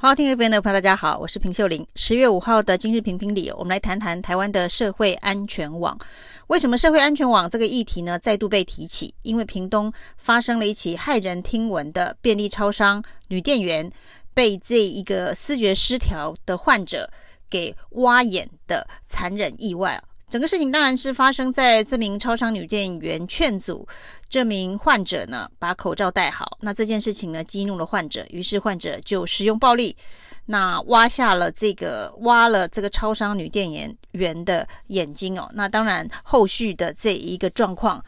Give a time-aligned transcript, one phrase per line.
[0.00, 1.84] 好，听 FM 的朋友大家好，我是平秀玲。
[1.96, 5.98] 十月五号的今日评评理，我们来谈谈台湾的社会安全网。
[6.46, 9.12] 为什么社会安全网这个议题呢再度被提起？
[9.22, 13.90] 因为屏东发生了一起骇人听闻的便利超商女店员
[14.32, 17.10] 被这一个思觉失调的患者
[17.50, 20.00] 给挖眼的残忍意外。
[20.30, 23.86] 整个事情当然是发生在这名超商女店员劝阻
[24.28, 26.58] 这名患者呢把口罩戴好。
[26.60, 29.96] 那这件事情呢激怒了患者，于是患者就使用暴力，
[30.44, 35.48] 那挖下了这个挖了这个超商女店员员的眼睛哦。
[35.54, 38.04] 那当然后续的这一个状况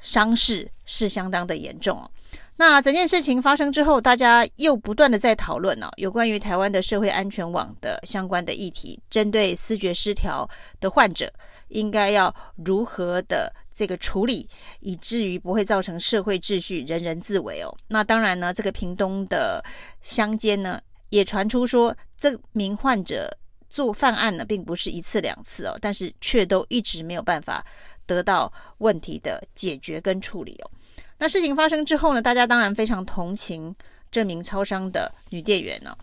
[0.00, 2.08] 伤势是相当的严重哦。
[2.56, 11.32] 那整件事情发生之后，大家又不断的在讨论呢、哦，有关于台湾的社会安全网的相关的议题，针对思觉失调的患者。
[11.68, 14.48] 应该要如何的这个处理，
[14.80, 17.74] 以至于不会造成社会秩序人人自危哦。
[17.88, 19.64] 那当然呢，这个屏东的
[20.00, 23.36] 乡间呢，也传出说，这名患者
[23.68, 27.64] 做犯案呢，并不是一次两次哦，但是却都一直没有办法
[28.06, 30.70] 得到问题的解决跟处理哦。
[31.18, 33.74] 那事情发生之后呢，大家当然非常同情
[34.10, 35.98] 这名超商的女店员呢、哦，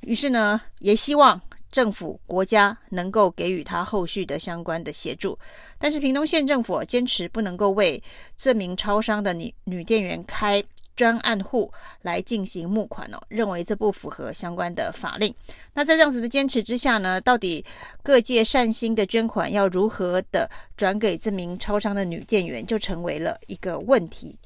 [0.00, 1.40] 于是呢，也希望。
[1.70, 5.38] 政府国家能够给予他后续的相关的协助，
[5.78, 8.02] 但是屏东县政府坚持不能够为
[8.36, 10.62] 这名超商的女女店员开
[10.96, 15.34] 专案户来进行募款哦，认为这不符合相关的法令。
[15.72, 17.64] 那在这样子的坚持之下呢，到底
[18.02, 24.38] 各界善心的捐款要如何的转给这名超商的女店员，就成为了一个问题。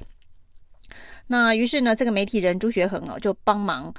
[1.26, 3.92] 那于是呢，这个媒体人朱学恒哦就帮忙。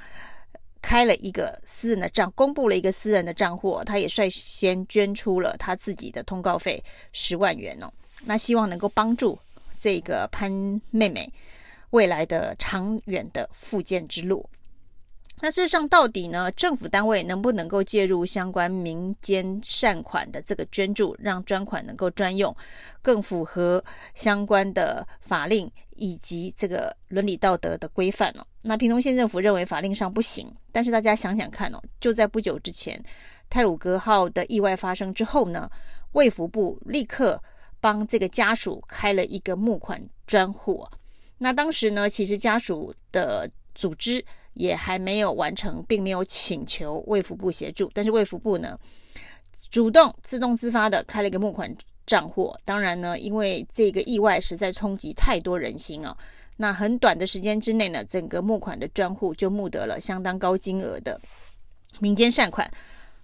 [0.86, 7.92] 开了一个私人的账，公布了一个私人的账户，他也率先捐出了他自己的通告费十万元哦。
[8.24, 9.36] 那希望能够帮助
[9.76, 11.28] 这个潘妹妹
[11.90, 14.48] 未来的长远的复健之路。
[15.40, 22.56] 那事实上，到底呢，政府单位能不能够介入相关民间善款的这个捐助，让专款能够专用，
[23.02, 28.46] 更符合相关的法令以及这个伦理道德的规范哦？
[28.62, 32.98] 那屏东县政府认为法令上不行，但是大家想想看哦，就在不久之前，
[33.50, 35.70] 泰鲁格号的意外发生之后呢，
[36.12, 37.42] 卫福部立刻
[37.78, 40.86] 帮这个家属开了一个募款专户。
[41.36, 44.24] 那当时呢，其实家属的组织。
[44.56, 48.78] 也还没有完成，并没有请求卫福部协助，但是卫福部呢，
[49.70, 51.74] 主动自动自发的开了一个募款
[52.04, 52.54] 账户。
[52.64, 56.16] 当然呢，因为这个意外实在冲击太多人心啊，
[56.56, 61.20] 那很短的时间之内呢，整个募款的专户就募得了相当高金额的
[62.00, 62.70] 民间善款。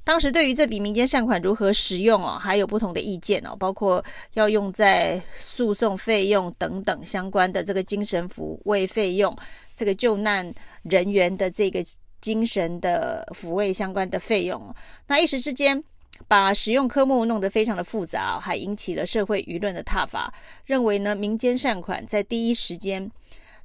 [0.05, 4.05] 当时对于这笔民间善款如何使用哦，还有不同的意见哦，包括
[4.35, 9.35] 要用在诉讼费用等等相关的这个精神抚慰费用。
[9.75, 10.53] 这个救难
[10.83, 11.83] 人员的这个
[12.21, 14.73] 精神的抚慰相关的费用，
[15.09, 15.83] 那一时之间
[16.29, 20.33] 把使用科目弄得非常的复杂，还引起了社会舆论的挞伐，
[20.67, 23.11] 认为呢，民间善款在第一时间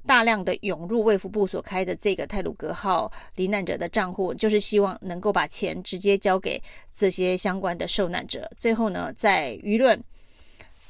[0.06, 6.62] 大量的涌入卫福部所开的这个泰鲁格号罹难者的账户，就是希望能够把钱直接交给
[6.94, 8.50] 这些相关的受难者。
[8.56, 10.02] 最后呢，在舆论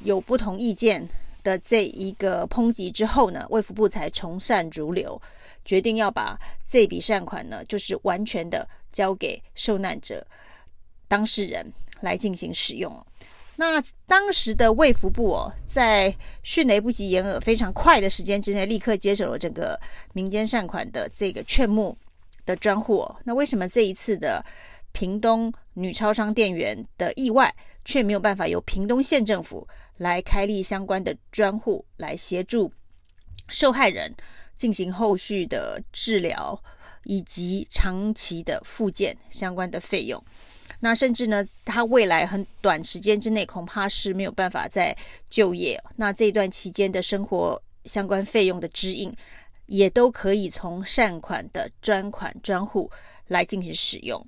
[0.00, 1.08] 有不同意见。
[1.44, 5.18] 的这一个抨击之后呢，卫福部才从善如流，
[5.64, 10.26] 决定要把这笔善款呢，就是完全的交给受难者
[11.06, 12.92] 当事人来进行使用。
[13.60, 19.78] 那当时的卫福部哦，在迅雷不及掩耳、非常快的时间之内，立刻接手了整个
[20.12, 21.98] 民间善款的这个劝募
[22.46, 23.04] 的专户。
[23.24, 24.44] 那为什么这一次的
[24.92, 27.52] 屏东女超商店员的意外，
[27.84, 29.66] 却没有办法由屏东县政府
[29.96, 32.72] 来开立相关的专户，来协助
[33.48, 34.14] 受害人
[34.56, 36.62] 进行后续的治疗
[37.02, 40.22] 以及长期的复健相关的费用。
[40.80, 44.96] 那甚至呢，他未来很短时间之内恐怕是没有办法再
[45.28, 45.82] 就业。
[45.96, 49.12] 那这一段期间的生活相关费用的支应，
[49.66, 52.90] 也都可以从善款的专款专户
[53.26, 54.24] 来进行使用。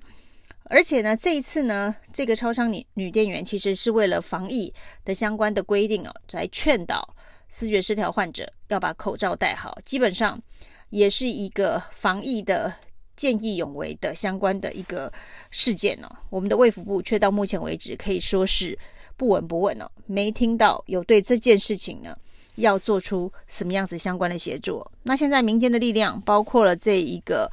[0.65, 4.73] 而且呢，这一次呢，这个超商女女店员其实是为了防疫
[5.03, 7.15] 的相关的规定哦，来劝导
[7.49, 10.41] 视觉失调患者要把口罩戴好，基本上
[10.89, 12.73] 也是一个防疫的
[13.21, 15.11] 见义勇为的相关的一个
[15.51, 16.17] 事件呢、哦。
[16.31, 18.77] 我们的卫福部却到目前为止可以说是
[19.15, 22.17] 不闻不问哦，没听到有对这件事情呢
[22.55, 24.83] 要做出什么样子相关的协助。
[25.03, 27.51] 那现在民间的力量包括了这一个。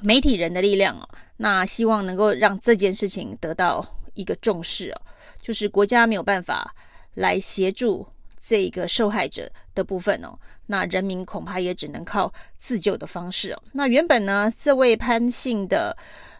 [0.00, 1.08] 媒体人的力量哦，
[1.38, 3.84] 那希望能够让这件事情得到
[4.14, 5.00] 一个重视哦，
[5.42, 6.72] 就是国家没有办法
[7.14, 8.06] 来协助
[8.40, 13.62] 这个受害者的部分哦，那人民恐怕也只能靠自救的方式哦。
[13.72, 15.96] 那原本呢，这位潘姓的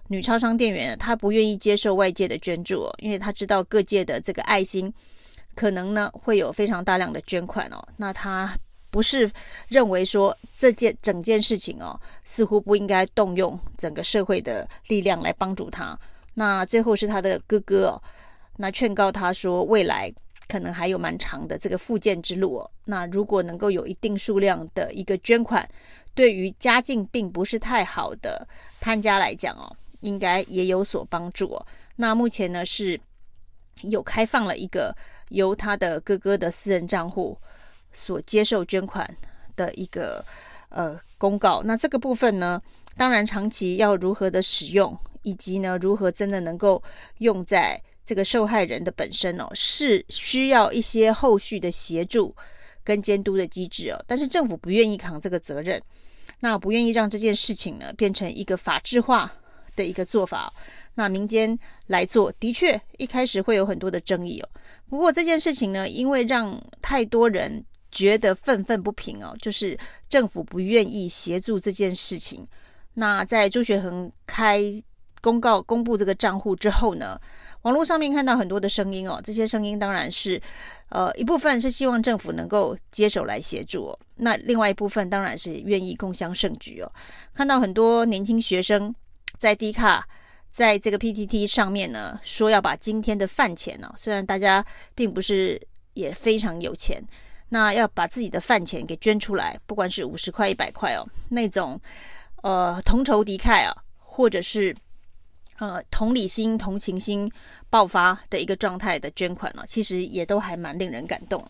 [0.08, 4.92] 女超商店员，她不愿意接受外界的捐助哦，因为她知道各界的这个爱心
[5.54, 7.86] 可能呢会有非常大量的捐款哦。
[7.96, 8.56] 那她
[8.90, 9.30] 不是
[9.68, 15.98] 认为说这件整件事情哦，似乎不应该动用整个社会的力量来帮助她。
[16.34, 18.02] 那最后是她的哥哥哦，
[18.56, 20.12] 那劝告她说未来。
[20.48, 22.70] 可能还有蛮长的这个复健之路哦。
[22.86, 25.68] 那如果能够有一定数量的一个捐款，
[26.14, 28.48] 对于家境并不是太好的
[28.80, 31.66] 潘家来讲哦，应该也有所帮助哦。
[31.96, 32.98] 那目前呢是
[33.82, 34.96] 有开放了一个
[35.28, 37.36] 由他的哥哥的私人账户
[37.92, 39.08] 所接受捐款
[39.54, 40.24] 的一个
[40.70, 41.62] 呃公告。
[41.62, 42.60] 那这个部分呢，
[42.96, 46.82] 当然长期要如何的使用，以及呢如何真的能够
[47.18, 47.80] 用在。
[48.08, 52.34] 这个受害人的本身哦，是需要一些后续的协助
[52.82, 55.82] 跟监督的机制哦，但是政府不愿意扛这个责任，
[56.40, 59.30] 那不愿意让这件事情呢变成一个法制化
[59.76, 60.50] 的一个做法，
[60.94, 61.58] 那民间
[61.88, 64.48] 来做，的确一开始会有很多的争议哦。
[64.88, 67.62] 不过这件事情呢，因为让太多人
[67.92, 69.78] 觉得愤愤不平哦，就是
[70.08, 72.48] 政府不愿意协助这件事情。
[72.94, 74.62] 那在朱学恒开
[75.20, 77.20] 公告公布这个账户之后呢，
[77.62, 80.40] 网络上面看到很多的声音哦，这些声音当然是，
[80.90, 86.92] 呃，一部分是希望政府能够接手来协助哦，那另外一部分当然是愿意共襄盛举哦。
[87.34, 88.94] 看到很多年轻学生
[89.38, 90.06] 在 D 卡，
[90.48, 95.60] 在这个 PTT 上面呢，说要把今天的饭钱呢，虽然大家并不是
[95.94, 97.02] 也非常有钱，
[97.48, 101.80] 那要把自己的饭钱给捐出来，不管是五十块、一百块哦，那种
[102.42, 104.74] 呃同仇敌忾啊，或者是。
[105.58, 107.30] 呃，同理心、同情心
[107.68, 111.44] 爆发的一个状态的捐款呢，其实也都还蛮令人感动。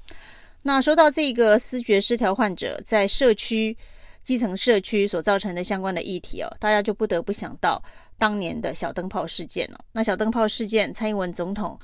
[0.62, 3.76] 那说到这个思觉失调患者在社区、
[4.22, 7.82] 基层社区所造成的相关的议题哦，大家就不得不想到
[8.16, 9.78] 当年的小灯泡事件了。
[9.93, 11.78] 那小灯泡事件，蔡英文总统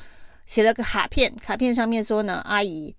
[0.46, 2.94] 写了个卡片，卡片上面说呢，阿姨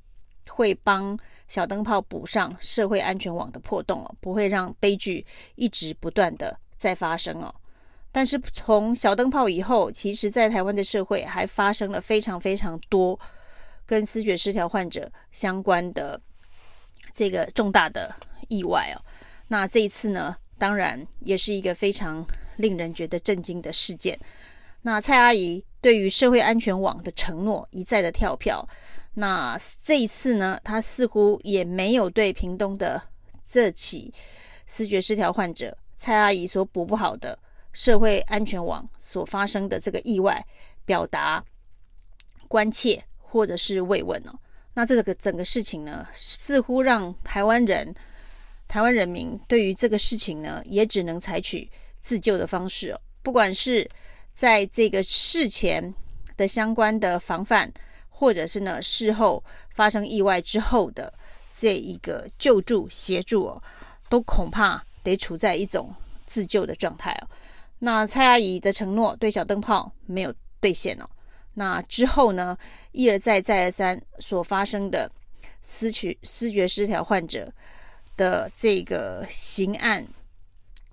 [0.50, 1.18] 会帮
[1.48, 5.26] 小灯泡补上社会安全网的破洞哦，不会让悲剧
[5.56, 7.54] 一直不断的再发生哦。
[8.16, 13.20] 但是从小灯泡以后，其实，在台湾的社会还发生了非常非常多
[13.86, 16.18] 跟思觉失调患者相关的
[17.12, 18.16] 这个重大的
[18.48, 19.04] 意外哦。
[19.50, 22.26] 那这一次呢，当然也是一个非常
[22.56, 24.18] 令人觉得震惊的事件。
[24.84, 28.66] 那蔡阿姨对于社会安全网的承诺一再的跳票，
[29.16, 33.02] 那这一次呢，她似乎也没有对屏东的
[33.44, 34.14] 这起
[34.66, 37.38] 视觉失调患者蔡阿姨所补不好的。
[37.76, 40.44] 社会安全网所发生的这个意外，
[40.86, 41.44] 表达
[42.48, 44.34] 关切或者是慰问哦。
[44.74, 47.94] 那这个整个事情呢，似乎让台湾人、
[48.66, 51.70] 台湾人民对于这个事情呢，也只能采取
[52.00, 53.00] 自救的方式哦。
[53.22, 53.88] 不管是
[54.34, 55.94] 在这个事前
[56.38, 57.70] 的相关的防范，
[58.08, 61.14] 或者是呢事后发生意外之后的
[61.52, 63.62] 这一个救助协助哦，
[64.08, 65.94] 都恐怕得处在一种
[66.26, 67.28] 自救的状态哦。
[67.86, 71.08] 那蔡阿姨的承诺对小灯泡没有兑现哦。
[71.54, 72.58] 那之后呢，
[72.94, 75.08] 一而再再而三所发生的
[75.62, 77.54] 思觉思觉失调患者
[78.18, 80.04] 的这个刑案、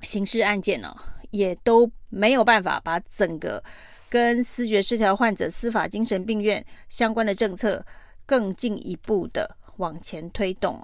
[0.02, 1.00] 刑事案件呢、哦，
[1.30, 3.64] 也都没有办法把整个
[4.10, 7.82] 跟思觉失调患者司法精神病院相关的政策
[8.26, 10.78] 更进一步的往前推动。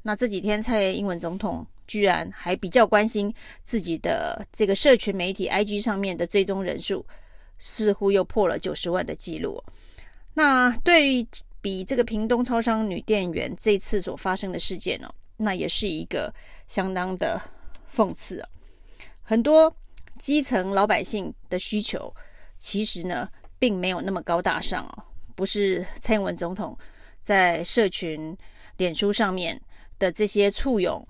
[0.00, 1.66] 那这几天蔡英文总统。
[1.90, 7.04] 居然还比较关心自己的这个社群媒体 IG 上面的追踪人数，
[7.58, 9.60] 似乎又破了九十万的记录。
[10.34, 11.26] 那对
[11.60, 16.32] 比这个屏东超商女店员这次所发生的事件呢，那也是一个
[16.68, 17.42] 相当的
[17.92, 18.48] 讽刺啊。
[19.24, 19.74] 很多
[20.16, 22.14] 基层老百姓的需求，
[22.56, 23.28] 其实呢
[23.58, 25.02] 并没有那么高大上哦，
[25.34, 26.78] 不是蔡英文总统
[27.20, 28.38] 在社群
[28.76, 29.60] 脸书上面
[29.98, 31.04] 的这些簇拥。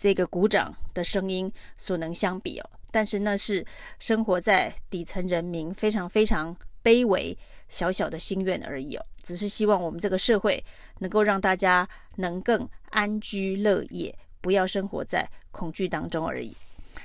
[0.00, 3.62] 这个鼓掌的声音所能相比哦，但是那是
[3.98, 7.36] 生活在底层人民非常非常卑微
[7.68, 10.64] 小小的心愿而已哦，只是希望我们这个社会
[11.00, 16.56] 能够让大家能更安居乐业，不要生活在恐惧当中而已。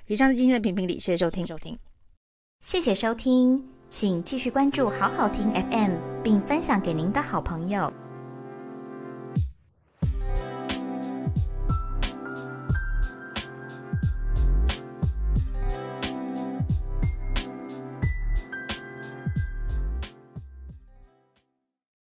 [0.08, 1.78] 以上是今天的评评理，谢谢收听收听，
[2.62, 8.05] 谢谢收听，请继续关注好好听 FM，并分享给您的好朋友。